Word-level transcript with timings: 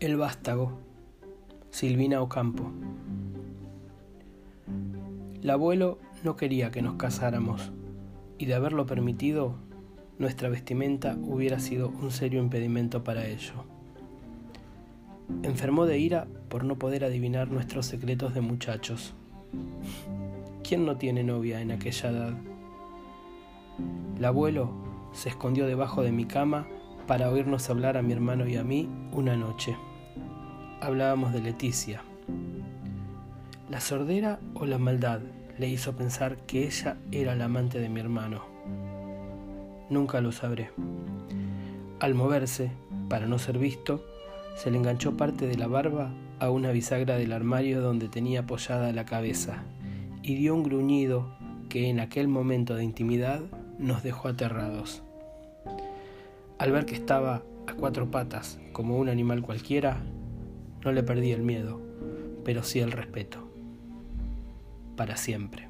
El 0.00 0.16
vástago, 0.16 0.78
Silvina 1.70 2.22
Ocampo. 2.22 2.70
El 5.42 5.50
abuelo 5.50 5.98
no 6.22 6.36
quería 6.36 6.70
que 6.70 6.82
nos 6.82 6.94
casáramos, 6.94 7.72
y 8.38 8.46
de 8.46 8.54
haberlo 8.54 8.86
permitido, 8.86 9.56
nuestra 10.16 10.48
vestimenta 10.50 11.16
hubiera 11.20 11.58
sido 11.58 11.88
un 11.88 12.12
serio 12.12 12.40
impedimento 12.40 13.02
para 13.02 13.26
ello. 13.26 13.64
Enfermó 15.42 15.84
de 15.84 15.98
ira 15.98 16.28
por 16.48 16.62
no 16.62 16.78
poder 16.78 17.02
adivinar 17.02 17.50
nuestros 17.50 17.86
secretos 17.86 18.34
de 18.34 18.40
muchachos. 18.40 19.14
¿Quién 20.62 20.86
no 20.86 20.96
tiene 20.96 21.24
novia 21.24 21.60
en 21.60 21.72
aquella 21.72 22.10
edad? 22.10 22.34
El 24.16 24.24
abuelo 24.24 24.70
se 25.10 25.30
escondió 25.30 25.66
debajo 25.66 26.04
de 26.04 26.12
mi 26.12 26.24
cama 26.24 26.68
para 27.08 27.30
oírnos 27.30 27.68
hablar 27.68 27.96
a 27.96 28.02
mi 28.02 28.12
hermano 28.12 28.46
y 28.46 28.56
a 28.56 28.62
mí 28.62 28.88
una 29.12 29.34
noche 29.34 29.76
hablábamos 30.80 31.32
de 31.32 31.40
Leticia. 31.40 32.02
La 33.68 33.80
sordera 33.80 34.38
o 34.54 34.66
la 34.66 34.78
maldad 34.78 35.20
le 35.58 35.68
hizo 35.68 35.96
pensar 35.96 36.36
que 36.46 36.66
ella 36.66 36.96
era 37.10 37.34
la 37.34 37.46
amante 37.46 37.80
de 37.80 37.88
mi 37.88 38.00
hermano. 38.00 38.42
Nunca 39.90 40.20
lo 40.20 40.32
sabré. 40.32 40.70
Al 42.00 42.14
moverse, 42.14 42.70
para 43.08 43.26
no 43.26 43.38
ser 43.38 43.58
visto, 43.58 44.04
se 44.56 44.70
le 44.70 44.78
enganchó 44.78 45.16
parte 45.16 45.46
de 45.46 45.56
la 45.56 45.66
barba 45.66 46.12
a 46.38 46.50
una 46.50 46.70
bisagra 46.70 47.16
del 47.16 47.32
armario 47.32 47.80
donde 47.80 48.08
tenía 48.08 48.40
apoyada 48.40 48.92
la 48.92 49.04
cabeza 49.04 49.64
y 50.22 50.36
dio 50.36 50.54
un 50.54 50.62
gruñido 50.62 51.28
que 51.68 51.88
en 51.88 52.00
aquel 52.00 52.28
momento 52.28 52.76
de 52.76 52.84
intimidad 52.84 53.40
nos 53.78 54.02
dejó 54.02 54.28
aterrados. 54.28 55.02
Al 56.58 56.72
ver 56.72 56.86
que 56.86 56.94
estaba 56.94 57.42
a 57.66 57.74
cuatro 57.74 58.10
patas 58.10 58.58
como 58.72 58.98
un 58.98 59.08
animal 59.08 59.42
cualquiera, 59.42 60.00
no 60.88 60.94
le 60.94 61.02
perdí 61.02 61.32
el 61.32 61.42
miedo, 61.42 61.82
pero 62.46 62.62
sí 62.62 62.80
el 62.80 62.92
respeto. 62.92 63.46
Para 64.96 65.18
siempre. 65.18 65.67